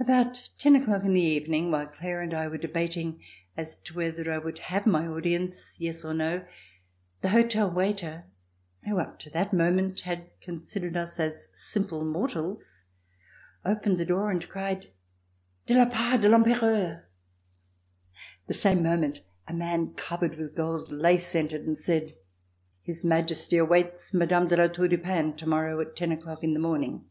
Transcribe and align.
About 0.00 0.48
ten 0.58 0.74
o'clock 0.74 1.04
in 1.04 1.12
the 1.12 1.20
evening, 1.22 1.70
while 1.70 1.86
Claire 1.86 2.20
and 2.22 2.34
I 2.34 2.48
were 2.48 2.58
debating 2.58 3.22
as 3.56 3.76
to 3.76 3.94
whether 3.94 4.28
I 4.28 4.36
would 4.36 4.58
have 4.58 4.84
my 4.84 5.06
audi 5.06 5.32
ence,"yes" 5.36 6.04
or 6.04 6.12
"no," 6.12 6.44
the 7.20 7.28
hotel 7.28 7.70
waiter 7.70 8.24
who 8.84 8.98
up 8.98 9.20
to 9.20 9.30
that 9.30 9.52
moment 9.52 10.00
had 10.00 10.28
considered 10.40 10.96
us 10.96 11.20
as 11.20 11.46
simple 11.54 12.04
mortals, 12.04 12.82
opened 13.64 13.98
the 13.98 14.04
door 14.04 14.32
and 14.32 14.48
cried: 14.48 14.90
"De 15.66 15.74
la 15.78 15.88
part 15.88 16.20
de 16.22 16.28
I'Empereur!" 16.34 17.04
The 18.48 18.54
same 18.54 18.82
moment 18.82 19.20
a 19.46 19.54
man 19.54 19.94
covered 19.94 20.34
with 20.36 20.56
gold 20.56 20.90
lace 20.90 21.32
entered 21.36 21.64
and 21.64 21.78
said: 21.78 22.16
"His 22.82 23.04
Majesty 23.04 23.56
awaits 23.56 24.12
Mme. 24.12 24.48
de 24.48 24.56
La 24.56 24.66
Tour 24.66 24.88
du 24.88 24.98
Pin 24.98 25.36
tomorrow 25.36 25.80
at 25.80 25.94
ten 25.94 26.10
o'clock 26.10 26.42
in 26.42 26.54
the 26.54 26.58
morning." 26.58 27.04